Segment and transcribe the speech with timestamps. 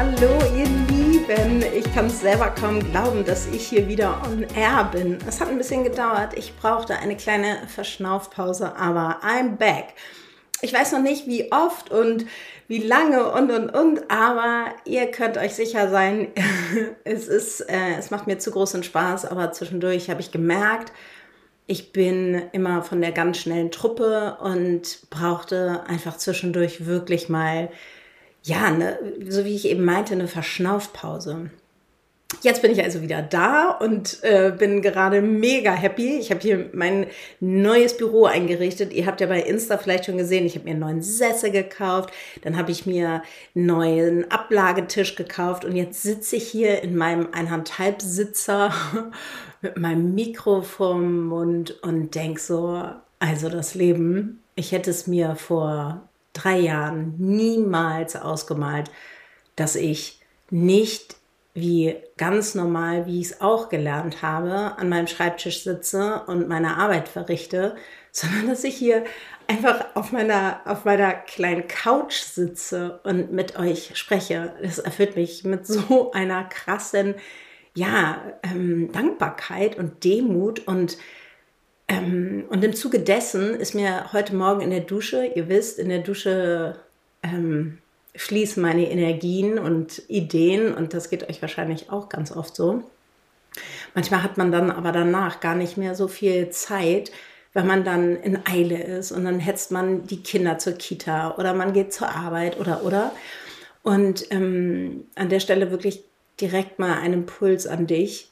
[0.00, 4.88] Hallo ihr Lieben, ich kann es selber kaum glauben, dass ich hier wieder on air
[4.90, 5.18] bin.
[5.28, 9.92] Es hat ein bisschen gedauert, ich brauchte eine kleine Verschnaufpause, aber I'm back.
[10.62, 12.24] Ich weiß noch nicht, wie oft und
[12.66, 16.28] wie lange und und und, aber ihr könnt euch sicher sein,
[17.04, 20.94] es ist, äh, es macht mir zu großen Spaß, aber zwischendurch habe ich gemerkt,
[21.66, 27.68] ich bin immer von der ganz schnellen Truppe und brauchte einfach zwischendurch wirklich mal,
[28.42, 31.50] ja, ne, so wie ich eben meinte, eine Verschnaufpause.
[32.42, 36.16] Jetzt bin ich also wieder da und äh, bin gerade mega happy.
[36.18, 37.06] Ich habe hier mein
[37.40, 38.92] neues Büro eingerichtet.
[38.92, 42.14] Ihr habt ja bei Insta vielleicht schon gesehen, ich habe mir einen neuen Sessel gekauft.
[42.42, 43.22] Dann habe ich mir
[43.54, 48.72] einen neuen Ablagetisch gekauft und jetzt sitze ich hier in meinem Einhandhalbsitzer
[49.60, 52.84] mit meinem Mikro vorm Mund und denk so,
[53.18, 58.90] also das Leben, ich hätte es mir vor drei Jahren niemals ausgemalt,
[59.56, 61.16] dass ich nicht
[61.54, 66.76] wie ganz normal, wie ich es auch gelernt habe, an meinem Schreibtisch sitze und meine
[66.76, 67.76] Arbeit verrichte,
[68.12, 69.04] sondern dass ich hier
[69.46, 74.54] einfach auf meiner, auf meiner kleinen Couch sitze und mit euch spreche.
[74.62, 77.14] Das erfüllt mich mit so einer krassen,
[77.74, 80.98] ja, ähm, Dankbarkeit und Demut und
[81.90, 85.88] ähm, und im Zuge dessen ist mir heute Morgen in der Dusche, ihr wisst, in
[85.88, 86.76] der Dusche
[87.24, 87.78] ähm,
[88.14, 92.84] fließen meine Energien und Ideen und das geht euch wahrscheinlich auch ganz oft so.
[93.92, 97.10] Manchmal hat man dann aber danach gar nicht mehr so viel Zeit,
[97.54, 101.54] weil man dann in Eile ist und dann hetzt man die Kinder zur Kita oder
[101.54, 103.10] man geht zur Arbeit oder oder.
[103.82, 106.04] Und ähm, an der Stelle wirklich
[106.40, 108.30] direkt mal einen Impuls an dich.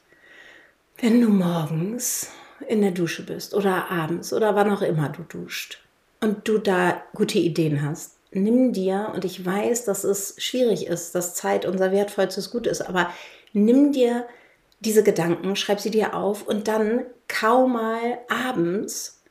[1.01, 2.31] Wenn du morgens
[2.67, 5.81] in der Dusche bist oder abends oder wann auch immer du duscht
[6.21, 11.15] und du da gute Ideen hast, nimm dir, und ich weiß, dass es schwierig ist,
[11.15, 13.09] dass Zeit unser wertvollstes Gut ist, aber
[13.53, 14.25] nimm dir
[14.81, 19.21] diese Gedanken, schreib sie dir auf und dann kaum mal abends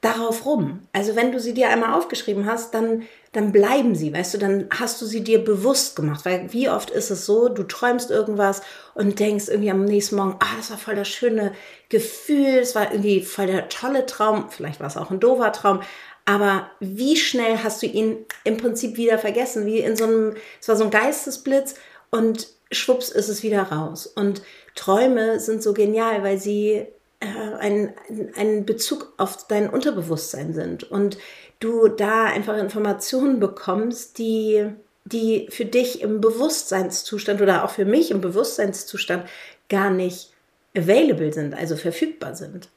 [0.00, 0.80] darauf rum.
[0.92, 3.02] Also wenn du sie dir einmal aufgeschrieben hast, dann,
[3.32, 6.24] dann bleiben sie, weißt du, dann hast du sie dir bewusst gemacht.
[6.24, 8.62] Weil wie oft ist es so, du träumst irgendwas
[8.94, 11.52] und denkst irgendwie am nächsten Morgen, ah, das war voll das schöne
[11.88, 15.80] Gefühl, es war irgendwie voll der tolle Traum, vielleicht war es auch ein doofer Traum,
[16.24, 19.66] aber wie schnell hast du ihn im Prinzip wieder vergessen?
[19.66, 21.74] Wie in so einem, es war so ein Geistesblitz
[22.10, 24.06] und schwupps ist es wieder raus.
[24.06, 24.42] Und
[24.74, 26.86] Träume sind so genial, weil sie
[27.20, 27.94] äh, ein,
[28.36, 31.18] ein Bezug auf dein Unterbewusstsein sind und
[31.60, 34.70] du da einfach Informationen bekommst, die,
[35.04, 39.28] die für dich im Bewusstseinszustand oder auch für mich im Bewusstseinszustand
[39.68, 40.32] gar nicht
[40.76, 42.68] available sind, also verfügbar sind.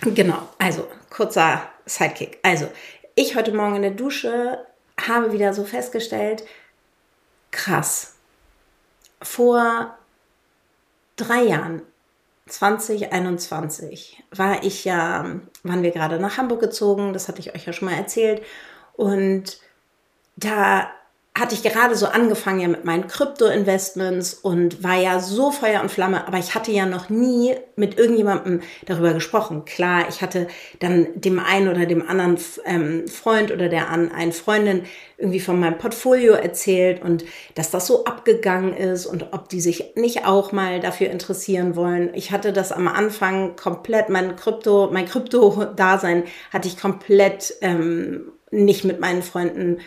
[0.00, 2.38] Genau, also kurzer Sidekick.
[2.42, 2.70] Also,
[3.14, 4.58] ich heute Morgen in der Dusche
[5.00, 6.44] habe wieder so festgestellt,
[7.50, 8.14] krass.
[9.22, 9.96] Vor
[11.16, 11.82] drei Jahren,
[12.46, 17.72] 2021, war ich ja, waren wir gerade nach Hamburg gezogen, das hatte ich euch ja
[17.72, 18.42] schon mal erzählt.
[18.94, 19.60] Und
[20.36, 20.90] da
[21.36, 25.90] hatte ich gerade so angefangen ja mit meinen Krypto-Investments und war ja so Feuer und
[25.90, 29.64] Flamme, aber ich hatte ja noch nie mit irgendjemandem darüber gesprochen.
[29.64, 30.46] Klar, ich hatte
[30.78, 34.84] dann dem einen oder dem anderen ähm, Freund oder der einen Freundin
[35.18, 37.24] irgendwie von meinem Portfolio erzählt und
[37.56, 42.10] dass das so abgegangen ist und ob die sich nicht auch mal dafür interessieren wollen.
[42.14, 48.84] Ich hatte das am Anfang komplett, mein Krypto, mein Krypto-Dasein hatte ich komplett ähm, nicht
[48.84, 49.78] mit meinen Freunden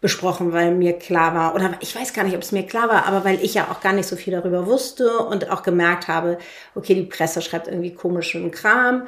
[0.00, 3.06] besprochen, weil mir klar war, oder ich weiß gar nicht, ob es mir klar war,
[3.06, 6.38] aber weil ich ja auch gar nicht so viel darüber wusste und auch gemerkt habe,
[6.74, 9.06] okay, die Presse schreibt irgendwie komischen Kram.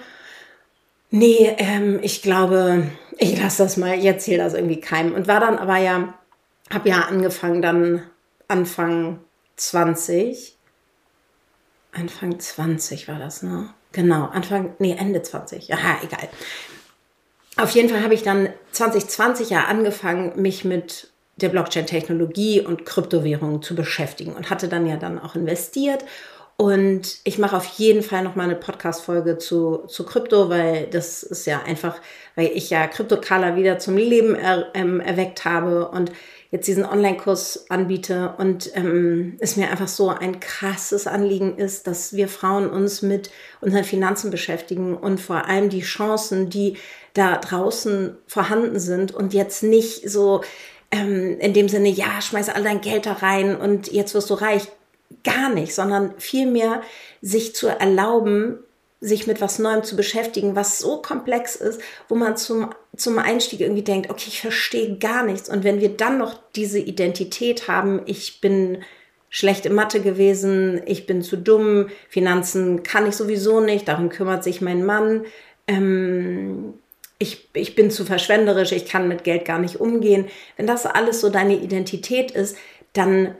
[1.10, 5.14] Nee, ähm, ich glaube, ich lasse das mal, ich erzähle das irgendwie keinem.
[5.14, 6.14] Und war dann aber ja,
[6.70, 8.02] habe ja angefangen dann
[8.48, 9.18] Anfang
[9.56, 10.56] 20.
[11.92, 13.68] Anfang 20 war das, ne?
[13.92, 15.72] Genau, Anfang, nee, Ende 20.
[15.72, 16.28] Aha, egal.
[17.56, 23.62] Auf jeden Fall habe ich dann 2020 ja angefangen, mich mit der Blockchain-Technologie und Kryptowährungen
[23.62, 26.04] zu beschäftigen und hatte dann ja dann auch investiert
[26.62, 31.24] und ich mache auf jeden Fall noch mal eine Podcast-Folge zu, zu Krypto, weil das
[31.24, 31.96] ist ja einfach,
[32.36, 36.12] weil ich ja Krypto-Kala wieder zum Leben er, ähm, erweckt habe und
[36.52, 38.34] jetzt diesen Online-Kurs anbiete.
[38.38, 43.32] Und ähm, es mir einfach so ein krasses Anliegen ist, dass wir Frauen uns mit
[43.60, 46.76] unseren Finanzen beschäftigen und vor allem die Chancen, die
[47.12, 50.42] da draußen vorhanden sind und jetzt nicht so
[50.92, 54.34] ähm, in dem Sinne, ja, schmeiß all dein Geld da rein und jetzt wirst du
[54.34, 54.68] reich
[55.24, 56.82] gar nicht, sondern vielmehr
[57.20, 58.58] sich zu erlauben,
[59.00, 63.60] sich mit was Neuem zu beschäftigen, was so komplex ist, wo man zum, zum Einstieg
[63.60, 65.48] irgendwie denkt, okay, ich verstehe gar nichts.
[65.48, 68.78] Und wenn wir dann noch diese Identität haben, ich bin
[69.28, 74.44] schlecht in Mathe gewesen, ich bin zu dumm, Finanzen kann ich sowieso nicht, darum kümmert
[74.44, 75.24] sich mein Mann,
[75.66, 76.74] ähm,
[77.18, 80.26] ich, ich bin zu verschwenderisch, ich kann mit Geld gar nicht umgehen.
[80.56, 82.56] Wenn das alles so deine Identität ist,
[82.92, 83.36] dann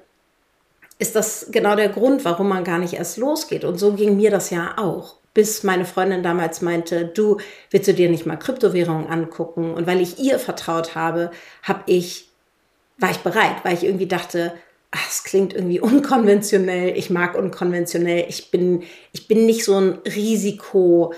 [1.02, 3.64] ist das genau der Grund, warum man gar nicht erst losgeht.
[3.64, 5.16] Und so ging mir das ja auch.
[5.34, 7.38] Bis meine Freundin damals meinte, du
[7.70, 9.74] willst du dir nicht mal Kryptowährungen angucken?
[9.74, 11.32] Und weil ich ihr vertraut habe,
[11.64, 12.28] habe ich,
[12.98, 14.52] war ich bereit, weil ich irgendwie dachte,
[14.92, 19.98] ach, es klingt irgendwie unkonventionell, ich mag unkonventionell, ich bin, ich bin nicht so ein
[20.06, 21.14] Risiko,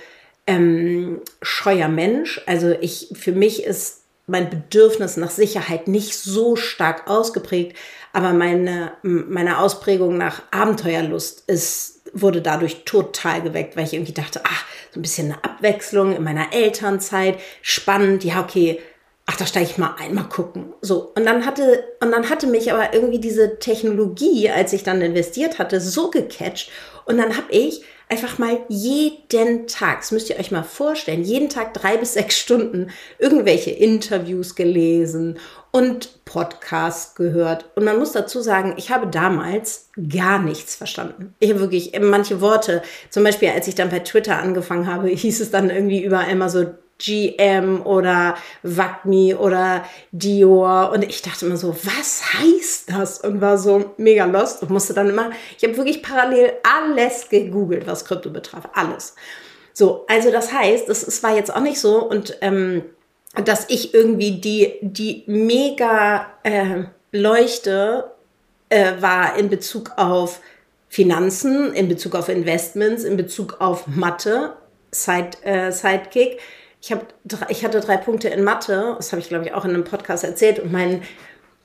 [0.46, 2.40] ähm, scheuer Mensch.
[2.46, 7.76] Also ich, für mich ist mein Bedürfnis nach Sicherheit nicht so stark ausgeprägt,
[8.12, 14.40] aber meine, meine Ausprägung nach Abenteuerlust ist, wurde dadurch total geweckt, weil ich irgendwie dachte,
[14.44, 18.80] ach, so ein bisschen eine Abwechslung in meiner Elternzeit, spannend, ja, okay,
[19.26, 20.72] ach, da steige ich mal ein, mal gucken.
[20.80, 21.12] So.
[21.16, 25.58] Und dann hatte, und dann hatte mich aber irgendwie diese Technologie, als ich dann investiert
[25.58, 26.70] hatte, so gecatcht.
[27.06, 31.48] Und dann habe ich einfach mal jeden Tag, das müsst ihr euch mal vorstellen, jeden
[31.48, 35.38] Tag drei bis sechs Stunden irgendwelche Interviews gelesen
[35.70, 37.64] und Podcasts gehört.
[37.74, 41.34] Und man muss dazu sagen, ich habe damals gar nichts verstanden.
[41.40, 45.40] Ich habe wirklich manche Worte, zum Beispiel als ich dann bei Twitter angefangen habe, hieß
[45.40, 46.66] es dann irgendwie überall immer so
[47.04, 50.90] GM oder Wagmi oder Dior.
[50.92, 53.20] Und ich dachte immer so, was heißt das?
[53.20, 57.86] Und war so mega lost und musste dann immer, ich habe wirklich parallel alles gegoogelt,
[57.86, 58.68] was Krypto betraf.
[58.74, 59.14] Alles.
[59.72, 62.84] So, also das heißt, es, war jetzt auch nicht so und ähm,
[63.44, 68.12] dass ich irgendwie die, die mega äh, Leuchte
[68.68, 70.40] äh, war in Bezug auf
[70.88, 74.52] Finanzen, in Bezug auf Investments, in Bezug auf Mathe,
[74.92, 76.38] Side, äh, Sidekick
[76.84, 77.14] ich, hab,
[77.48, 80.22] ich hatte drei Punkte in Mathe, das habe ich glaube ich auch in einem Podcast
[80.22, 81.02] erzählt und mein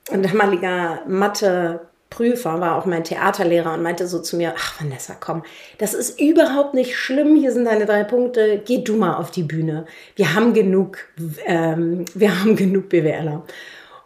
[0.09, 5.43] damaliger Mathe-Prüfer war auch mein Theaterlehrer und meinte so zu mir, ach Vanessa, komm,
[5.77, 9.43] das ist überhaupt nicht schlimm, hier sind deine drei Punkte, geh du mal auf die
[9.43, 9.85] Bühne.
[10.15, 10.99] Wir haben genug,
[11.45, 13.43] ähm, wir haben genug BWLer.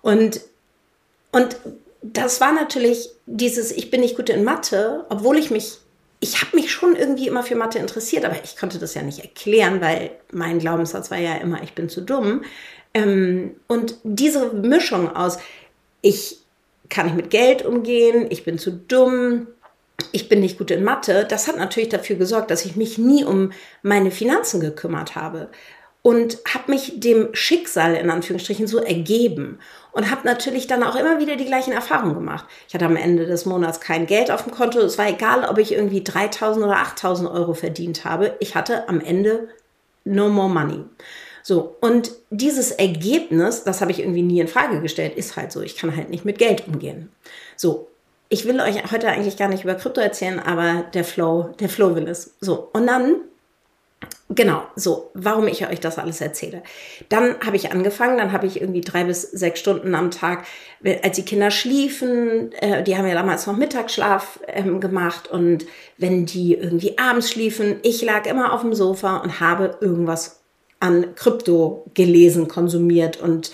[0.01, 0.41] Und,
[1.31, 1.57] und
[2.01, 5.77] das war natürlich dieses, ich bin nicht gut in Mathe, obwohl ich mich
[6.23, 9.19] ich habe mich schon irgendwie immer für Mathe interessiert, aber ich konnte das ja nicht
[9.19, 12.43] erklären, weil mein Glaubenssatz war ja immer, ich bin zu dumm.
[12.93, 15.37] Ähm, und diese Mischung aus,
[16.01, 16.37] ich
[16.89, 19.47] kann nicht mit Geld umgehen, ich bin zu dumm,
[20.13, 23.25] ich bin nicht gut in Mathe, das hat natürlich dafür gesorgt, dass ich mich nie
[23.25, 23.51] um
[23.81, 25.49] meine Finanzen gekümmert habe
[26.03, 29.59] und habe mich dem Schicksal in Anführungsstrichen so ergeben
[29.93, 32.45] und habe natürlich dann auch immer wieder die gleichen Erfahrungen gemacht.
[32.67, 34.79] Ich hatte am Ende des Monats kein Geld auf dem Konto.
[34.79, 38.35] Es war egal, ob ich irgendwie 3000 oder 8000 Euro verdient habe.
[38.39, 39.47] Ich hatte am Ende
[40.03, 40.83] no more money.
[41.43, 45.61] So, und dieses Ergebnis, das habe ich irgendwie nie in Frage gestellt, ist halt so.
[45.61, 47.09] Ich kann halt nicht mit Geld umgehen.
[47.55, 47.89] So,
[48.29, 51.95] ich will euch heute eigentlich gar nicht über Krypto erzählen, aber der Flow, der Flow
[51.95, 52.35] will es.
[52.39, 53.17] So, und dann
[54.35, 56.63] Genau, so, warum ich euch das alles erzähle.
[57.09, 60.45] Dann habe ich angefangen, dann habe ich irgendwie drei bis sechs Stunden am Tag,
[61.03, 65.65] als die Kinder schliefen, äh, die haben ja damals noch Mittagsschlaf ähm, gemacht und
[65.97, 70.41] wenn die irgendwie abends schliefen, ich lag immer auf dem Sofa und habe irgendwas
[70.79, 73.51] an Krypto gelesen, konsumiert und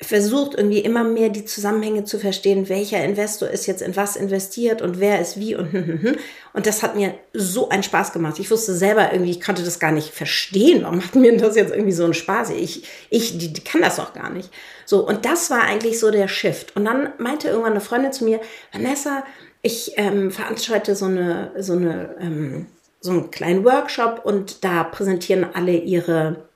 [0.00, 4.82] versucht irgendwie immer mehr die Zusammenhänge zu verstehen, welcher Investor ist jetzt in was investiert
[4.82, 5.72] und wer ist wie und
[6.52, 8.38] und das hat mir so einen Spaß gemacht.
[8.40, 10.82] Ich wusste selber irgendwie, ich konnte das gar nicht verstehen.
[10.82, 12.50] Warum macht mir das jetzt irgendwie so einen Spaß?
[12.50, 14.50] Ich, ich, die, die kann das doch gar nicht.
[14.84, 16.74] So und das war eigentlich so der Shift.
[16.74, 18.40] Und dann meinte irgendwann eine Freundin zu mir,
[18.72, 19.22] Vanessa,
[19.62, 22.66] ich ähm, veranstalte so eine so eine ähm,
[23.00, 26.47] so einen kleinen Workshop und da präsentieren alle ihre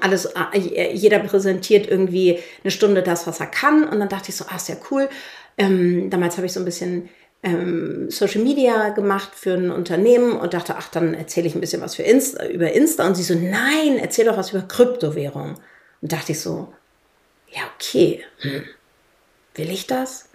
[0.00, 3.84] alles, äh, jeder präsentiert irgendwie eine Stunde das, was er kann.
[3.84, 5.08] Und dann dachte ich so, ah, ist ja cool.
[5.58, 7.08] Ähm, damals habe ich so ein bisschen
[7.42, 11.82] ähm, Social Media gemacht für ein Unternehmen und dachte, ach, dann erzähle ich ein bisschen
[11.82, 13.06] was für Insta, über Insta.
[13.06, 15.54] Und sie so, nein, erzähl doch was über Kryptowährung.
[16.02, 16.72] Und dachte ich so,
[17.48, 18.62] ja, okay, hm.
[19.54, 20.28] will ich das?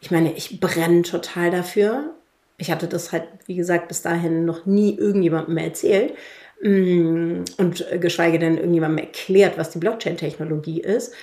[0.00, 2.14] Ich meine, ich brenne total dafür.
[2.56, 6.14] Ich hatte das halt, wie gesagt, bis dahin noch nie irgendjemandem mehr erzählt.
[6.60, 11.14] Mm, und geschweige denn irgendjemandem erklärt, was die Blockchain-Technologie ist.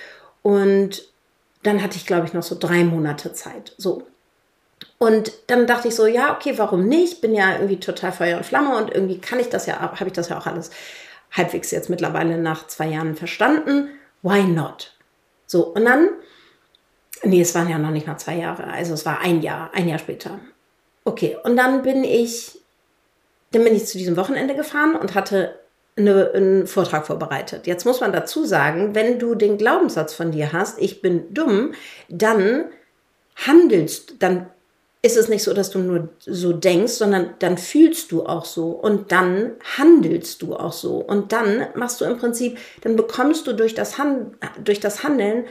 [0.42, 1.08] Und
[1.62, 3.74] dann hatte ich, glaube ich, noch so drei Monate Zeit.
[3.76, 4.06] So.
[4.98, 7.20] Und dann dachte ich so, ja, okay, warum nicht?
[7.20, 10.12] Bin ja irgendwie total Feuer und Flamme und irgendwie kann ich das ja, habe ich
[10.12, 10.70] das ja auch alles
[11.32, 13.90] halbwegs jetzt mittlerweile nach zwei Jahren verstanden.
[14.22, 14.94] Why not?
[15.46, 16.08] So, und dann,
[17.22, 19.88] nee, es waren ja noch nicht mal zwei Jahre, also es war ein Jahr, ein
[19.88, 20.38] Jahr später.
[21.04, 22.58] Okay, und dann bin ich
[23.56, 25.58] dann bin ich zu diesem Wochenende gefahren und hatte
[25.96, 27.66] eine, einen Vortrag vorbereitet.
[27.66, 31.72] Jetzt muss man dazu sagen, wenn du den Glaubenssatz von dir hast, ich bin dumm,
[32.10, 32.66] dann
[33.34, 34.50] handelst, dann
[35.00, 38.72] ist es nicht so, dass du nur so denkst, sondern dann fühlst du auch so
[38.72, 43.54] und dann handelst du auch so und dann machst du im Prinzip, dann bekommst du
[43.54, 45.46] durch das, Han durch das Handeln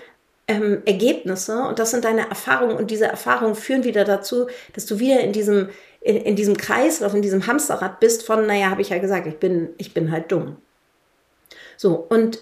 [0.47, 4.99] ähm, Ergebnisse und das sind deine Erfahrungen und diese Erfahrungen führen wieder dazu, dass du
[4.99, 5.69] wieder in diesem
[6.05, 9.39] in, in diesem Kreislauf, in diesem Hamsterrad bist von, naja, habe ich ja gesagt, ich
[9.39, 10.57] bin, ich bin halt dumm.
[11.77, 12.39] So, und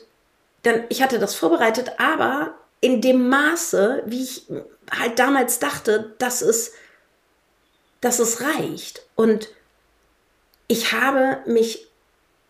[0.64, 4.48] dann, ich hatte das vorbereitet, aber in dem Maße, wie ich
[4.92, 6.74] halt damals dachte, dass es,
[8.02, 9.08] dass es reicht.
[9.16, 9.48] Und
[10.68, 11.88] ich habe mich,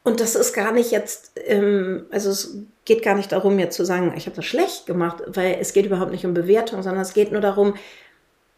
[0.04, 3.86] und das ist gar nicht jetzt, ähm, also es geht gar nicht darum, jetzt zu
[3.86, 7.14] sagen, ich habe das schlecht gemacht, weil es geht überhaupt nicht um Bewertung, sondern es
[7.14, 7.76] geht nur darum,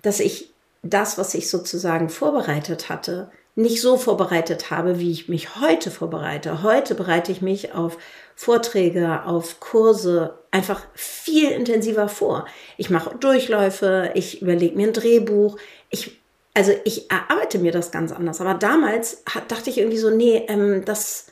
[0.01, 5.55] dass ich das, was ich sozusagen vorbereitet hatte, nicht so vorbereitet habe, wie ich mich
[5.61, 6.61] heute vorbereite.
[6.61, 7.97] Heute bereite ich mich auf
[8.35, 12.45] Vorträge, auf Kurse einfach viel intensiver vor.
[12.77, 15.57] Ich mache Durchläufe, ich überlege mir ein Drehbuch,
[15.89, 16.19] ich
[16.55, 18.41] also ich erarbeite mir das ganz anders.
[18.41, 21.27] Aber damals hat, dachte ich irgendwie so, nee, ähm, das,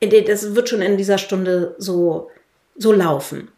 [0.00, 2.30] das wird schon in dieser Stunde so,
[2.76, 3.48] so laufen.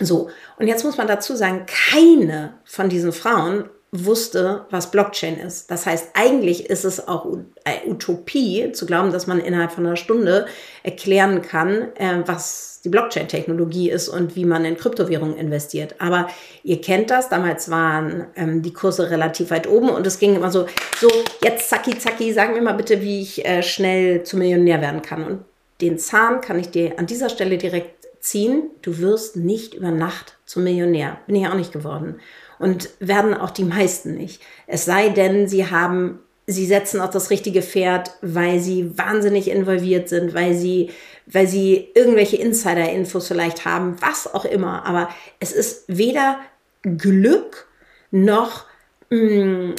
[0.00, 5.70] So, und jetzt muss man dazu sagen, keine von diesen Frauen wusste, was Blockchain ist.
[5.70, 7.26] Das heißt, eigentlich ist es auch
[7.64, 10.46] äh, Utopie zu glauben, dass man innerhalb von einer Stunde
[10.84, 15.96] erklären kann, äh, was die Blockchain-Technologie ist und wie man in Kryptowährungen investiert.
[15.98, 16.28] Aber
[16.62, 20.52] ihr kennt das, damals waren ähm, die Kurse relativ weit oben und es ging immer
[20.52, 20.66] so,
[20.98, 21.10] so
[21.42, 25.24] jetzt zacki zacki, sagen wir mal bitte, wie ich äh, schnell zum Millionär werden kann.
[25.24, 25.44] Und
[25.80, 28.70] den Zahn kann ich dir an dieser Stelle direkt ziehen.
[28.82, 31.18] Du wirst nicht über Nacht zum Millionär.
[31.26, 32.20] Bin ich auch nicht geworden
[32.58, 34.42] und werden auch die meisten nicht.
[34.66, 40.08] Es sei denn, sie haben, sie setzen auf das richtige Pferd, weil sie wahnsinnig involviert
[40.08, 40.90] sind, weil sie,
[41.26, 44.84] weil sie irgendwelche Insider-Infos vielleicht haben, was auch immer.
[44.84, 45.08] Aber
[45.40, 46.38] es ist weder
[46.82, 47.66] Glück
[48.10, 48.66] noch
[49.08, 49.74] mh, mm,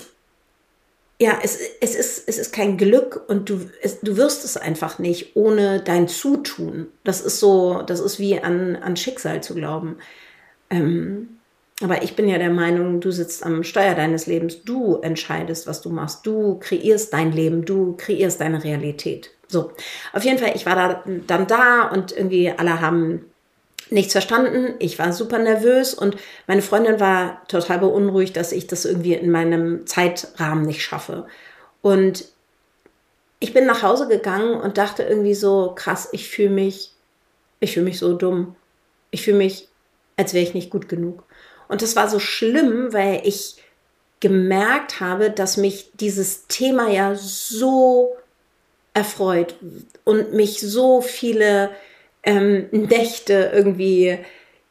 [1.21, 4.97] ja, es, es, ist, es ist kein Glück und du, es, du wirst es einfach
[4.97, 6.87] nicht ohne dein Zutun.
[7.03, 9.97] Das ist so, das ist wie an, an Schicksal zu glauben.
[10.71, 11.37] Ähm,
[11.79, 15.83] aber ich bin ja der Meinung, du sitzt am Steuer deines Lebens, du entscheidest, was
[15.83, 19.29] du machst, du kreierst dein Leben, du kreierst deine Realität.
[19.47, 19.73] So,
[20.13, 23.25] auf jeden Fall, ich war da, dann da und irgendwie alle haben
[23.91, 24.75] nichts verstanden.
[24.79, 26.15] Ich war super nervös und
[26.47, 31.27] meine Freundin war total beunruhigt, dass ich das irgendwie in meinem Zeitrahmen nicht schaffe.
[31.81, 32.25] Und
[33.39, 36.91] ich bin nach Hause gegangen und dachte irgendwie so, krass, ich fühle mich,
[37.59, 38.55] ich fühle mich so dumm.
[39.11, 39.67] Ich fühle mich,
[40.15, 41.23] als wäre ich nicht gut genug.
[41.67, 43.57] Und das war so schlimm, weil ich
[44.19, 48.15] gemerkt habe, dass mich dieses Thema ja so
[48.93, 49.55] erfreut
[50.05, 51.71] und mich so viele
[52.23, 54.17] ähm, Nächte irgendwie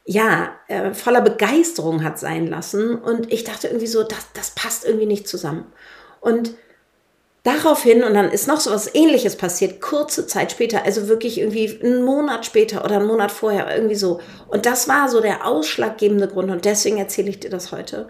[0.05, 2.97] ja äh, voller Begeisterung hat sein lassen.
[2.97, 5.73] Und ich dachte irgendwie so, das, das passt irgendwie nicht zusammen.
[6.21, 6.53] Und
[7.43, 11.81] daraufhin, und dann ist noch so was ähnliches passiert, kurze Zeit später, also wirklich irgendwie
[11.83, 14.21] einen Monat später oder einen Monat vorher, irgendwie so.
[14.49, 18.09] Und das war so der ausschlaggebende Grund, und deswegen erzähle ich dir das heute.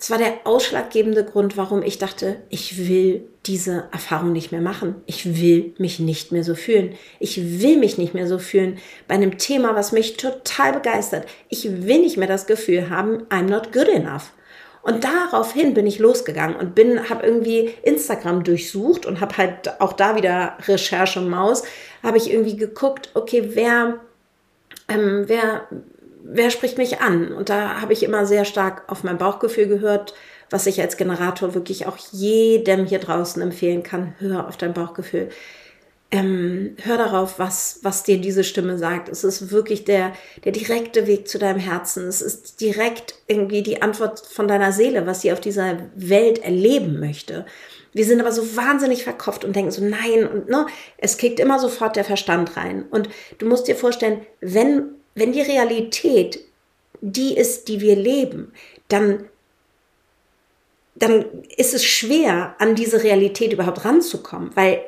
[0.00, 4.94] Es war der ausschlaggebende Grund, warum ich dachte, ich will diese Erfahrung nicht mehr machen.
[5.04, 6.94] Ich will mich nicht mehr so fühlen.
[7.18, 8.78] Ich will mich nicht mehr so fühlen
[9.08, 11.26] bei einem Thema, was mich total begeistert.
[11.50, 14.32] Ich will nicht mehr das Gefühl haben, I'm not good enough.
[14.80, 19.92] Und daraufhin bin ich losgegangen und bin, habe irgendwie Instagram durchsucht und habe halt auch
[19.92, 21.62] da wieder Recherche Maus,
[22.02, 24.00] habe ich irgendwie geguckt, okay, wer,
[24.88, 25.68] ähm, wer,
[26.24, 27.32] wer spricht mich an?
[27.32, 30.14] Und da habe ich immer sehr stark auf mein Bauchgefühl gehört,
[30.50, 34.14] was ich als Generator wirklich auch jedem hier draußen empfehlen kann.
[34.18, 35.30] Hör auf dein Bauchgefühl.
[36.12, 39.08] ähm, hör darauf, was, was dir diese Stimme sagt.
[39.08, 40.12] Es ist wirklich der,
[40.44, 42.08] der direkte Weg zu deinem Herzen.
[42.08, 46.98] Es ist direkt irgendwie die Antwort von deiner Seele, was sie auf dieser Welt erleben
[46.98, 47.46] möchte.
[47.92, 50.66] Wir sind aber so wahnsinnig verkopft und denken so, nein, und ne,
[50.98, 52.84] es kickt immer sofort der Verstand rein.
[52.90, 53.08] Und
[53.38, 56.40] du musst dir vorstellen, wenn, wenn die Realität
[57.00, 58.52] die ist, die wir leben,
[58.88, 59.28] dann,
[60.94, 61.24] dann
[61.56, 64.84] ist es schwer, an diese Realität überhaupt ranzukommen, weil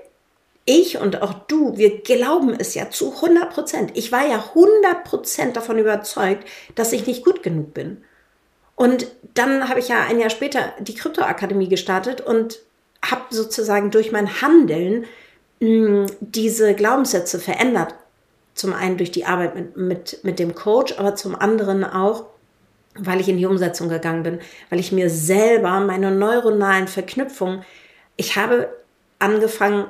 [0.65, 3.91] ich und auch du, wir glauben es ja zu 100 Prozent.
[3.95, 8.05] Ich war ja 100 Prozent davon überzeugt, dass ich nicht gut genug bin.
[8.77, 12.61] Und dann habe ich ja ein Jahr später die Kryptoakademie gestartet und
[13.05, 15.07] habe sozusagen durch mein Handeln
[15.61, 17.95] mh, hm, diese Glaubenssätze verändert.
[18.55, 22.27] Zum einen durch die Arbeit mit, mit, mit dem Coach, aber zum anderen auch,
[22.95, 27.65] weil ich in die Umsetzung gegangen bin, weil ich mir selber meine neuronalen Verknüpfungen,
[28.17, 28.69] ich habe
[29.19, 29.87] angefangen,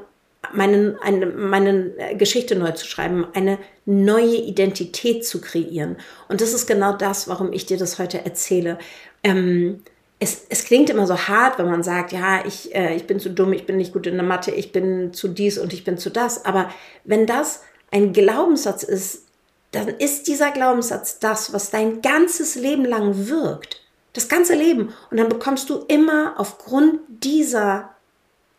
[0.53, 5.97] meine, eine, meine Geschichte neu zu schreiben, eine neue Identität zu kreieren.
[6.29, 8.79] Und das ist genau das, warum ich dir das heute erzähle.
[9.23, 9.83] Ähm,
[10.19, 13.31] es, es klingt immer so hart, wenn man sagt, ja, ich, äh, ich bin zu
[13.31, 15.99] dumm, ich bin nicht gut in der Mathe, ich bin zu dies und ich bin
[15.99, 16.45] zu das.
[16.45, 16.71] Aber
[17.05, 17.63] wenn das
[17.93, 19.27] ein Glaubenssatz ist,
[19.71, 23.81] dann ist dieser Glaubenssatz das, was dein ganzes Leben lang wirkt.
[24.13, 24.93] Das ganze Leben.
[25.11, 27.91] Und dann bekommst du immer aufgrund dieser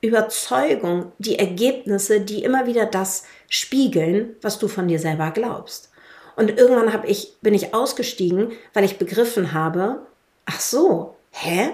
[0.01, 5.91] Überzeugung die Ergebnisse, die immer wieder das spiegeln, was du von dir selber glaubst.
[6.35, 10.05] Und irgendwann hab ich, bin ich ausgestiegen, weil ich begriffen habe,
[10.45, 11.71] ach so, hä?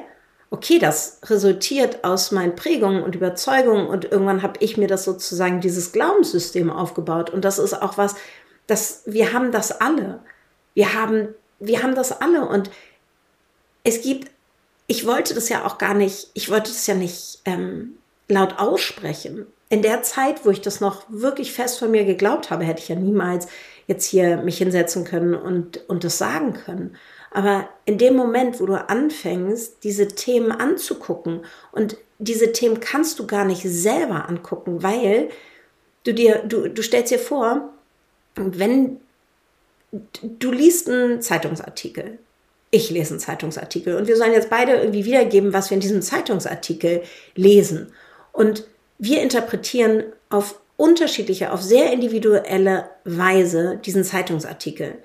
[0.51, 5.61] Okay, das resultiert aus meinen Prägungen und Überzeugungen und irgendwann habe ich mir das sozusagen
[5.61, 8.15] dieses Glaubenssystem aufgebaut und das ist auch was,
[8.65, 10.19] das wir haben das alle.
[10.73, 12.71] Wir haben wir haben das alle und
[13.83, 14.31] es gibt
[14.89, 19.45] ich wollte das ja auch gar nicht, ich wollte das ja nicht ähm, laut aussprechen.
[19.69, 22.89] In der Zeit, wo ich das noch wirklich fest von mir geglaubt habe, hätte ich
[22.89, 23.47] ja niemals
[23.85, 26.97] jetzt hier mich hinsetzen können und, und das sagen können.
[27.31, 33.27] Aber in dem Moment, wo du anfängst, diese Themen anzugucken und diese Themen kannst du
[33.27, 35.29] gar nicht selber angucken, weil
[36.03, 37.69] du dir, du, du stellst dir vor,
[38.35, 38.99] wenn
[39.91, 42.19] du liest einen Zeitungsartikel,
[42.71, 46.01] ich lese einen Zeitungsartikel und wir sollen jetzt beide irgendwie wiedergeben, was wir in diesem
[46.01, 47.03] Zeitungsartikel
[47.35, 47.91] lesen.
[48.31, 48.65] Und
[48.99, 54.99] wir interpretieren auf unterschiedliche, auf sehr individuelle Weise diesen Zeitungsartikel.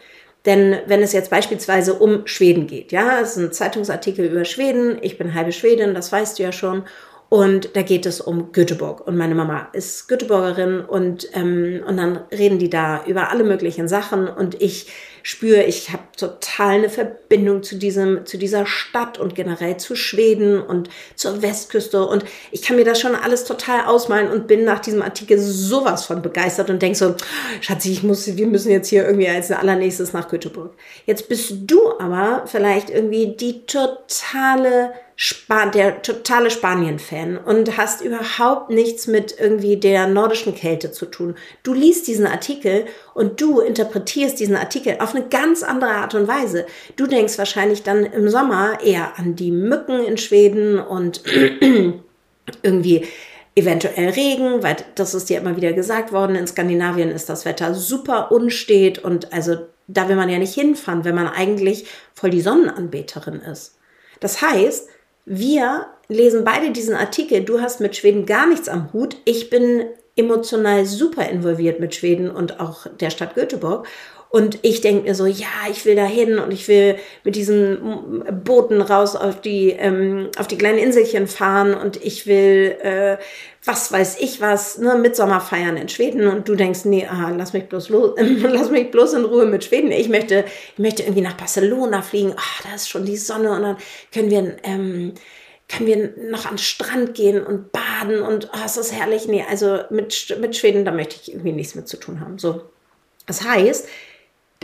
[0.46, 4.98] Denn wenn es jetzt beispielsweise um Schweden geht, ja, es ist ein Zeitungsartikel über Schweden,
[5.00, 6.84] ich bin halbe Schwedin, das weißt du ja schon,
[7.30, 9.06] und da geht es um Göteborg.
[9.06, 13.88] Und meine Mama ist Göteborgerin und, ähm, und dann reden die da über alle möglichen
[13.88, 14.92] Sachen und ich
[15.24, 20.60] spüre, ich habe total eine Verbindung zu diesem, zu dieser Stadt und generell zu Schweden
[20.60, 22.04] und zur Westküste.
[22.04, 26.04] Und ich kann mir das schon alles total ausmalen und bin nach diesem Artikel sowas
[26.04, 27.14] von begeistert und denke so,
[27.62, 30.74] Schatzi, ich muss, wir müssen jetzt hier irgendwie als allernächstes nach Göteborg.
[31.06, 38.70] Jetzt bist du aber vielleicht irgendwie die totale Span der totale Spanien-Fan und hast überhaupt
[38.70, 41.36] nichts mit irgendwie der nordischen Kälte zu tun.
[41.62, 46.28] Du liest diesen Artikel und du interpretierst diesen Artikel auf eine ganz andere Art und
[46.28, 46.66] Weise.
[46.96, 51.22] Du denkst wahrscheinlich dann im Sommer eher an die Mücken in Schweden und
[52.62, 53.06] irgendwie
[53.56, 57.74] eventuell Regen, weil das ist dir immer wieder gesagt worden, in Skandinavien ist das Wetter
[57.74, 62.40] super unstet und also da will man ja nicht hinfahren, wenn man eigentlich voll die
[62.40, 63.76] Sonnenanbeterin ist.
[64.20, 64.88] Das heißt,
[65.26, 67.42] wir lesen beide diesen Artikel.
[67.42, 69.16] Du hast mit Schweden gar nichts am Hut.
[69.24, 69.84] Ich bin
[70.16, 73.86] emotional super involviert mit Schweden und auch der Stadt Göteborg.
[74.34, 78.24] Und ich denke mir so, ja, ich will da hin und ich will mit diesen
[78.42, 83.16] Booten raus auf die, ähm, auf die kleinen Inselchen fahren und ich will, äh,
[83.64, 86.26] was weiß ich was, ne, feiern in Schweden.
[86.26, 89.62] Und du denkst, nee, ah, lass mich bloß los, lass mich bloß in Ruhe mit
[89.62, 89.92] Schweden.
[89.92, 92.32] Ich möchte, ich möchte irgendwie nach Barcelona fliegen.
[92.36, 93.76] Ah, da ist schon die Sonne und dann
[94.12, 95.14] können wir, ähm,
[95.68, 99.28] können wir noch an den Strand gehen und baden und oh, es ist herrlich.
[99.28, 102.40] Nee, also mit, mit Schweden, da möchte ich irgendwie nichts mit zu tun haben.
[102.40, 102.62] So.
[103.26, 103.86] Das heißt,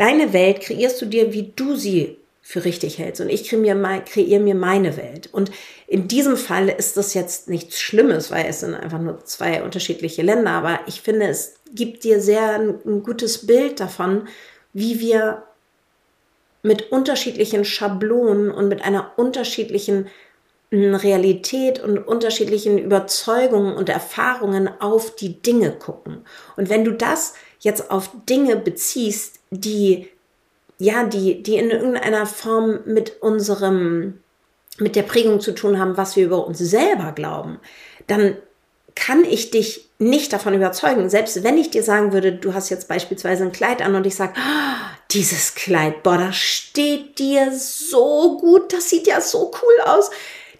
[0.01, 3.21] Deine Welt kreierst du dir, wie du sie für richtig hältst.
[3.21, 5.29] Und ich kreiere kreier mir meine Welt.
[5.31, 5.51] Und
[5.87, 10.23] in diesem Fall ist das jetzt nichts Schlimmes, weil es sind einfach nur zwei unterschiedliche
[10.23, 10.53] Länder.
[10.53, 14.27] Aber ich finde, es gibt dir sehr ein, ein gutes Bild davon,
[14.73, 15.43] wie wir
[16.63, 20.07] mit unterschiedlichen Schablonen und mit einer unterschiedlichen
[20.71, 26.25] hm, Realität und unterschiedlichen Überzeugungen und Erfahrungen auf die Dinge gucken.
[26.57, 30.09] Und wenn du das jetzt auf Dinge beziehst, die,
[30.79, 34.21] ja, die, die in irgendeiner Form mit unserem,
[34.79, 37.61] mit der Prägung zu tun haben, was wir über uns selber glauben,
[38.07, 38.37] dann
[38.95, 41.09] kann ich dich nicht davon überzeugen.
[41.11, 44.17] Selbst wenn ich dir sagen würde, du hast jetzt beispielsweise ein Kleid an und ich
[44.17, 49.85] sage, oh, dieses Kleid, boah, das steht dir so gut, das sieht ja so cool
[49.85, 50.11] aus.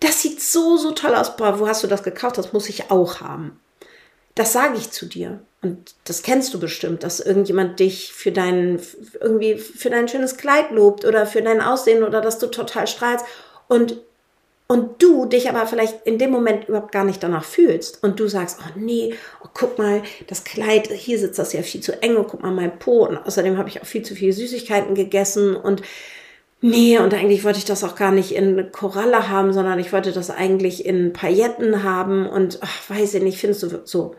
[0.01, 1.37] Das sieht so, so toll aus.
[1.37, 2.39] Boah, wo hast du das gekauft?
[2.39, 3.61] Das muss ich auch haben.
[4.35, 5.41] Das sage ich zu dir.
[5.63, 8.81] Und das kennst du bestimmt, dass irgendjemand dich für dein,
[9.21, 13.27] irgendwie für dein schönes Kleid lobt oder für dein Aussehen oder dass du total strahlst.
[13.69, 13.99] Und
[14.71, 18.29] und du dich aber vielleicht in dem Moment überhaupt gar nicht danach fühlst und du
[18.29, 22.15] sagst, oh nee, oh, guck mal, das Kleid, hier sitzt das ja viel zu eng
[22.15, 25.57] und guck mal mein Po und außerdem habe ich auch viel zu viele Süßigkeiten gegessen
[25.57, 25.83] und
[26.61, 30.13] nee, und eigentlich wollte ich das auch gar nicht in Koralle haben, sondern ich wollte
[30.13, 34.15] das eigentlich in Pailletten haben und ach, weiß ich nicht, findest du so.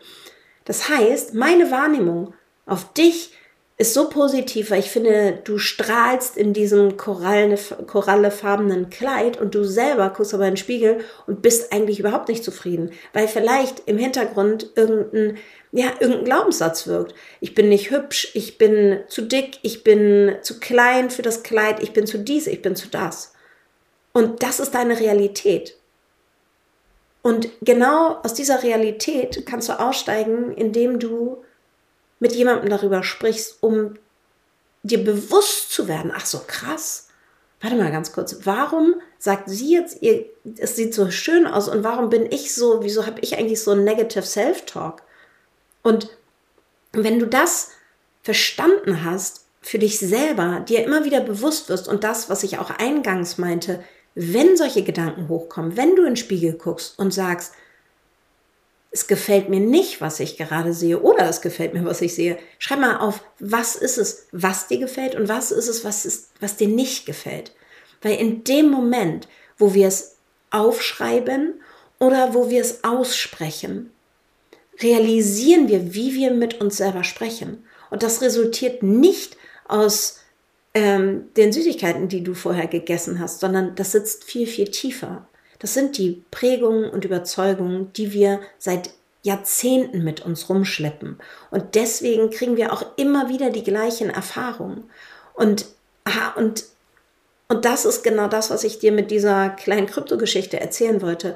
[0.65, 2.33] Das heißt, meine Wahrnehmung
[2.65, 3.33] auf dich
[3.81, 10.11] ist so positiv, weil ich finde, du strahlst in diesem korallefarbenen Kleid und du selber
[10.15, 14.69] guckst aber in den Spiegel und bist eigentlich überhaupt nicht zufrieden, weil vielleicht im Hintergrund
[14.75, 15.39] irgendein,
[15.71, 17.15] ja, irgendein Glaubenssatz wirkt.
[17.39, 21.81] Ich bin nicht hübsch, ich bin zu dick, ich bin zu klein für das Kleid,
[21.81, 23.33] ich bin zu dies, ich bin zu das.
[24.13, 25.80] Und das ist deine Realität.
[27.21, 31.43] Und genau aus dieser Realität kannst du aussteigen, indem du
[32.19, 33.95] mit jemandem darüber sprichst, um
[34.83, 37.09] dir bewusst zu werden, ach so krass.
[37.61, 40.25] Warte mal ganz kurz, warum sagt sie jetzt, ihr,
[40.57, 43.71] es sieht so schön aus und warum bin ich so, wieso habe ich eigentlich so
[43.71, 45.03] ein Negative Self-Talk?
[45.83, 46.09] Und
[46.91, 47.69] wenn du das
[48.23, 52.71] verstanden hast, für dich selber, dir immer wieder bewusst wirst und das, was ich auch
[52.71, 53.83] eingangs meinte,
[54.15, 57.53] wenn solche Gedanken hochkommen, wenn du in den Spiegel guckst und sagst,
[58.93, 62.37] es gefällt mir nicht, was ich gerade sehe, oder es gefällt mir, was ich sehe.
[62.59, 66.29] Schreib mal auf, was ist es, was dir gefällt und was ist es, was, ist,
[66.41, 67.53] was dir nicht gefällt.
[68.01, 70.17] Weil in dem Moment, wo wir es
[70.49, 71.61] aufschreiben
[71.99, 73.91] oder wo wir es aussprechen,
[74.81, 77.65] realisieren wir, wie wir mit uns selber sprechen.
[77.91, 80.20] Und das resultiert nicht aus
[80.73, 85.25] ähm, den Süßigkeiten, die du vorher gegessen hast, sondern das sitzt viel, viel tiefer.
[85.59, 88.91] Das sind die Prägungen und Überzeugungen, die wir seit
[89.23, 91.19] Jahrzehnten mit uns rumschleppen.
[91.51, 94.85] Und deswegen kriegen wir auch immer wieder die gleichen Erfahrungen.
[95.33, 95.67] Und,
[96.05, 96.65] aha, und,
[97.47, 101.35] und das ist genau das, was ich dir mit dieser kleinen Kryptogeschichte erzählen wollte.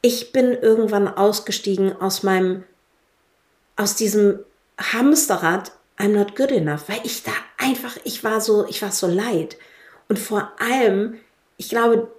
[0.00, 2.64] Ich bin irgendwann ausgestiegen aus meinem,
[3.76, 4.40] aus diesem
[4.78, 7.32] Hamsterrad, I'm not good enough, weil ich da
[7.64, 9.56] einfach, ich war so, ich war so leid.
[10.08, 11.18] Und vor allem,
[11.56, 12.10] ich glaube,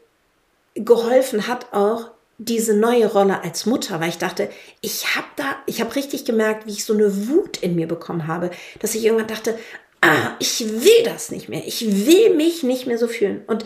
[0.76, 4.50] geholfen hat auch diese neue Rolle als Mutter, weil ich dachte,
[4.82, 8.28] ich habe da, ich habe richtig gemerkt, wie ich so eine Wut in mir bekommen
[8.28, 9.58] habe, dass ich irgendwann dachte,
[10.02, 13.44] ah, ich will das nicht mehr, ich will mich nicht mehr so fühlen.
[13.48, 13.66] Und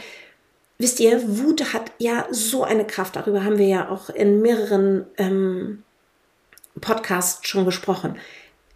[0.77, 5.05] wisst ihr, Wut hat ja so eine Kraft, darüber haben wir ja auch in mehreren
[5.17, 5.83] ähm,
[6.79, 8.17] Podcasts schon gesprochen.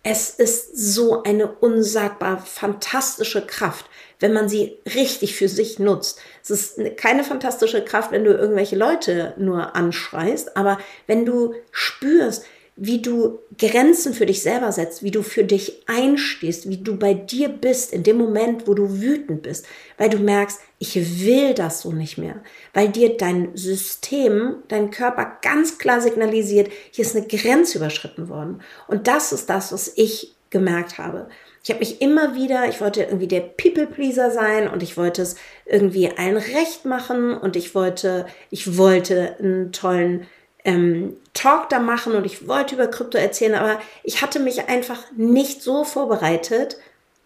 [0.06, 3.86] Es ist so eine unsagbar fantastische Kraft,
[4.20, 6.20] wenn man sie richtig für sich nutzt.
[6.44, 12.44] Es ist keine fantastische Kraft, wenn du irgendwelche Leute nur anschreist, aber wenn du spürst,
[12.76, 17.14] wie du Grenzen für dich selber setzt, wie du für dich einstehst, wie du bei
[17.14, 19.66] dir bist in dem Moment, wo du wütend bist,
[19.98, 22.42] weil du merkst, ich will das so nicht mehr,
[22.74, 28.62] weil dir dein System, dein Körper ganz klar signalisiert, hier ist eine Grenze überschritten worden.
[28.88, 31.28] Und das ist das, was ich gemerkt habe.
[31.64, 35.36] Ich habe mich immer wieder, ich wollte irgendwie der People-Pleaser sein und ich wollte es
[35.66, 40.28] irgendwie allen recht machen und ich wollte, ich wollte einen tollen
[40.66, 45.00] ähm, Talk da machen und ich wollte über Krypto erzählen, aber ich hatte mich einfach
[45.16, 46.78] nicht so vorbereitet,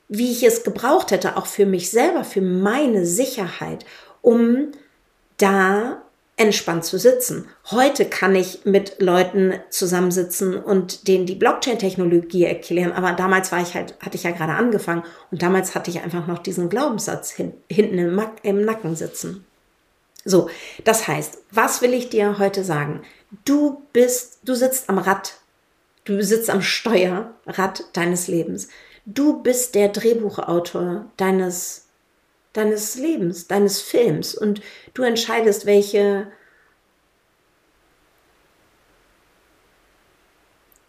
[0.07, 3.85] wie ich es gebraucht hätte, auch für mich selber, für meine Sicherheit,
[4.21, 4.71] um
[5.37, 6.01] da
[6.37, 7.47] entspannt zu sitzen.
[7.71, 13.73] Heute kann ich mit Leuten zusammensitzen und denen die Blockchain-Technologie erklären, aber damals war ich
[13.73, 17.53] halt, hatte ich ja gerade angefangen und damals hatte ich einfach noch diesen Glaubenssatz hin,
[17.69, 19.46] hinten im, im Nacken sitzen.
[20.25, 20.49] So,
[20.83, 23.03] das heißt, was will ich dir heute sagen?
[23.45, 25.39] Du bist, du sitzt am Rad,
[26.05, 28.69] du sitzt am Steuerrad deines Lebens.
[29.05, 31.87] Du bist der Drehbuchautor deines,
[32.53, 34.61] deines Lebens, deines Films und
[34.93, 36.27] du entscheidest, welche,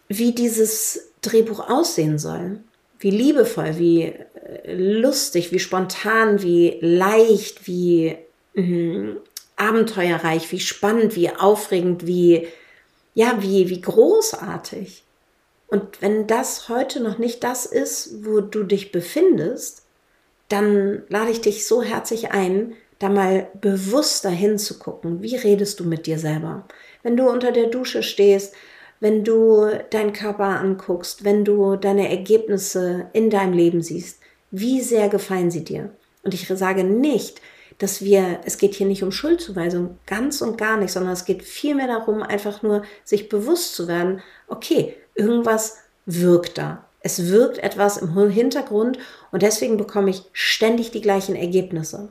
[0.09, 2.61] wie dieses Drehbuch aussehen soll.
[3.01, 8.17] Wie liebevoll, wie äh, lustig, wie spontan, wie leicht, wie
[8.61, 9.17] mh,
[9.55, 12.47] abenteuerreich, wie spannend, wie aufregend, wie,
[13.13, 15.03] ja, wie, wie großartig.
[15.67, 19.83] Und wenn das heute noch nicht das ist, wo du dich befindest,
[20.47, 25.21] dann lade ich dich so herzlich ein, da mal bewusster hinzugucken.
[25.21, 26.65] Wie redest du mit dir selber?
[27.03, 28.53] Wenn du unter der Dusche stehst,
[28.99, 34.19] wenn du deinen Körper anguckst, wenn du deine Ergebnisse in deinem Leben siehst,
[34.51, 35.91] wie sehr gefallen sie dir?
[36.23, 37.41] Und ich sage nicht,
[37.79, 41.43] dass wir, es geht hier nicht um Schuldzuweisung, ganz und gar nicht, sondern es geht
[41.43, 46.85] vielmehr darum, einfach nur sich bewusst zu werden, okay, irgendwas wirkt da.
[47.01, 48.99] Es wirkt etwas im Hintergrund
[49.31, 52.09] und deswegen bekomme ich ständig die gleichen Ergebnisse.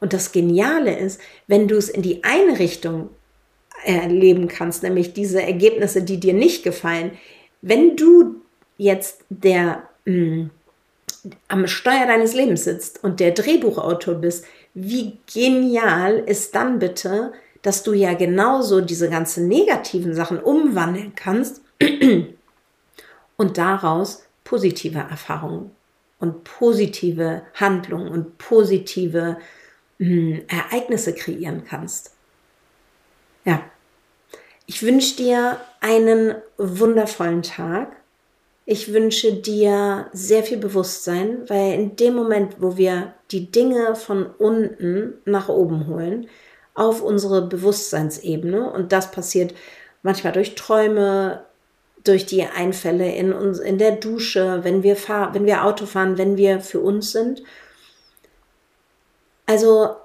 [0.00, 3.10] Und das Geniale ist, wenn du es in die eine Richtung
[3.84, 7.12] erleben kannst, nämlich diese Ergebnisse, die dir nicht gefallen,
[7.60, 8.36] wenn du
[8.76, 10.50] jetzt der mh, mm,
[11.48, 17.82] am Steuer deines Lebens sitzt und der Drehbuchautor bist, wie genial ist dann bitte, dass
[17.82, 21.60] du ja genauso diese ganzen negativen Sachen umwandeln kannst
[23.36, 25.70] und daraus positive Erfahrungen
[26.18, 29.38] und positive Handlungen und positive
[29.98, 32.14] mh, hm, Ereignisse kreieren kannst.
[33.44, 33.62] Ja,
[34.66, 37.96] ich wünsche dir einen wundervollen Tag.
[38.70, 44.26] Ich wünsche dir sehr viel Bewusstsein, weil in dem Moment, wo wir die Dinge von
[44.26, 46.28] unten nach oben holen,
[46.74, 49.54] auf unsere Bewusstseinsebene, und das passiert
[50.02, 51.46] manchmal durch Träume,
[52.04, 56.18] durch die Einfälle in, uns, in der Dusche, wenn wir, fahr, wenn wir Auto fahren,
[56.18, 57.42] wenn wir für uns sind.
[59.46, 59.96] Also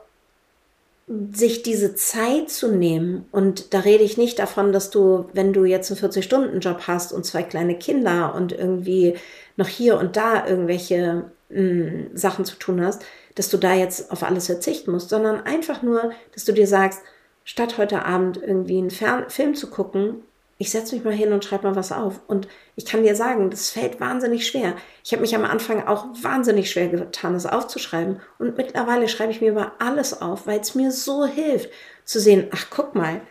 [1.31, 5.65] sich diese Zeit zu nehmen, und da rede ich nicht davon, dass du, wenn du
[5.65, 9.15] jetzt einen 40-Stunden-Job hast und zwei kleine Kinder und irgendwie
[9.55, 13.03] noch hier und da irgendwelche mh, hm, Sachen zu tun hast,
[13.35, 17.01] dass du da jetzt auf alles verzichten musst, sondern einfach nur, dass du dir sagst,
[17.43, 20.23] statt heute Abend irgendwie einen Fern Film zu gucken,
[20.57, 22.21] ich setze mich mal hin und schreibe mal was auf.
[22.27, 24.75] Und ich kann dir sagen, das fällt wahnsinnig schwer.
[25.03, 28.21] Ich habe mich am Anfang auch wahnsinnig schwer getan, das aufzuschreiben.
[28.39, 31.69] Und mittlerweile schreibe ich mir über alles auf, weil es mir so hilft,
[32.05, 33.21] zu sehen, ach guck mal,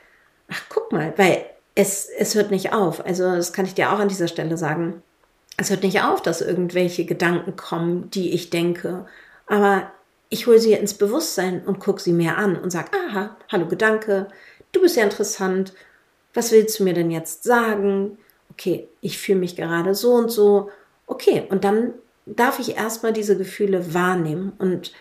[0.48, 3.04] ach guck mal, weil es, es hört nicht auf.
[3.04, 5.02] Also das kann ich dir auch an dieser Stelle sagen.
[5.56, 9.06] Es hört nicht auf, dass irgendwelche Gedanken kommen, die ich denke.
[9.46, 9.90] Aber
[10.28, 14.28] ich hole sie ins Bewusstsein und gucke sie mir an und sage, aha, hallo Gedanke,
[14.72, 15.72] du bist ja interessant
[16.35, 18.18] was willst du mir denn jetzt sagen?
[18.51, 20.71] Okay, ich fühle mich gerade so und so.
[21.07, 21.95] Okay, und dann
[22.27, 24.92] darf ich erstmal diese Gefühle wahrnehmen und,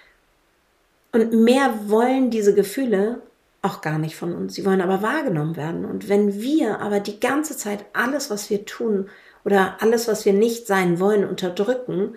[1.11, 3.21] und mehr wollen diese Gefühle
[3.61, 4.55] auch gar nicht von uns.
[4.55, 5.85] Sie wollen aber wahrgenommen werden.
[5.85, 9.09] Und wenn wir aber die ganze Zeit alles, was wir tun
[9.45, 12.15] oder alles, was wir nicht sein wollen, unterdrücken,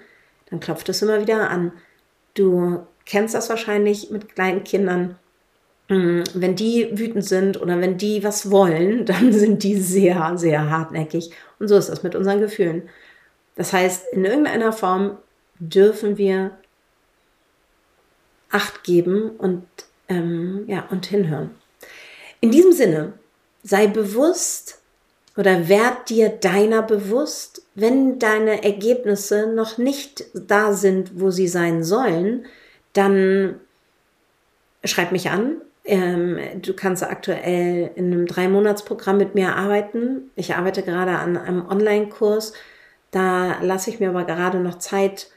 [0.50, 1.72] dann klopft es immer wieder an.
[2.32, 5.18] Du kennst das wahrscheinlich mit kleinen Kindern.
[5.88, 10.70] Mm, wenn die wütend sind oder wenn die was wollen, dann sind die sehr, sehr
[10.70, 11.30] hartnäckig.
[11.58, 12.88] Und so ist das mit unseren Gefühlen.
[13.56, 15.18] Das heißt, in irgendeiner Form
[15.58, 16.52] dürfen wir
[18.50, 19.66] Acht geben und,
[20.08, 21.50] ähm, ja, und hinhören.
[22.40, 23.14] In diesem Sinne,
[23.64, 24.80] sei bewusst
[25.36, 31.82] oder werd dir deiner bewusst, wenn deine Ergebnisse noch nicht da sind, wo sie sein
[31.82, 32.46] sollen,
[32.92, 33.58] dann
[34.84, 40.30] schreib mich an ähm, du kannst aktuell in einem Drei-Monats-Programm mit mir arbeiten.
[40.34, 42.54] Ich arbeite gerade an einem Online-Kurs.
[43.10, 45.28] Da lasse ich mir aber gerade noch Zeit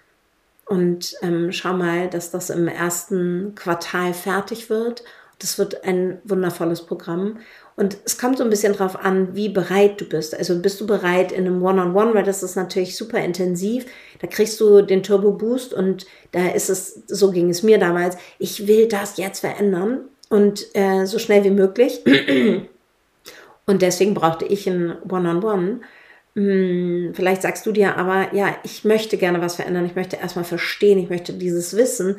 [0.66, 5.04] und ähm, schau mal, dass das im ersten Quartal fertig wird.
[5.40, 7.40] Das wird ein wundervolles Programm.
[7.76, 10.36] Und es kommt so ein bisschen drauf an, wie bereit du bist.
[10.36, 13.86] Also bist du bereit in einem One-on-One, -on -One, weil das ist natürlich super intensiv.
[14.20, 18.18] Da kriegst du den Turbo Boost und da ist es, so ging es mir damals,
[18.40, 22.02] ich will das jetzt verändern und äh, so schnell wie möglich.
[23.68, 25.82] Und deswegen brauchte ich ein One-on-One.
[26.36, 29.86] Hm, vielleicht sagst du dir aber, ja, ich möchte gerne was verändern.
[29.86, 32.18] Ich möchte erstmal verstehen, ich möchte dieses Wissen.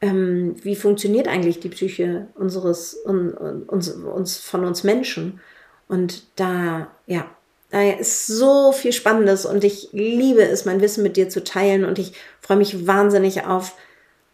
[0.00, 3.32] Ähm, wie funktioniert eigentlich die Psyche unseres, un,
[3.68, 5.40] uns, uns, von uns Menschen?
[5.86, 7.30] Und da, ja,
[7.70, 11.84] da ist so viel Spannendes und ich liebe es, mein Wissen mit dir zu teilen
[11.84, 13.74] und ich freue mich wahnsinnig auf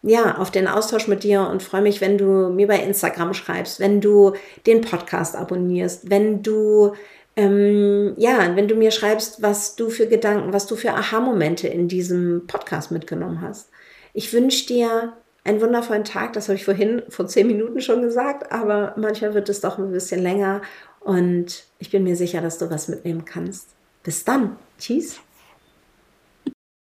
[0.05, 3.79] ja, auf den Austausch mit dir und freue mich, wenn du mir bei Instagram schreibst,
[3.79, 4.33] wenn du
[4.67, 6.93] den Podcast abonnierst, wenn du
[7.35, 11.87] ähm, ja, wenn du mir schreibst, was du für Gedanken, was du für Aha-Momente in
[11.87, 13.69] diesem Podcast mitgenommen hast.
[14.13, 15.13] Ich wünsche dir
[15.43, 16.33] einen wundervollen Tag.
[16.33, 19.91] Das habe ich vorhin vor zehn Minuten schon gesagt, aber manchmal wird es doch ein
[19.91, 20.61] bisschen länger
[21.01, 23.69] und ich bin mir sicher, dass du was mitnehmen kannst.
[24.03, 24.55] Bis dann.
[24.79, 25.19] Tschüss.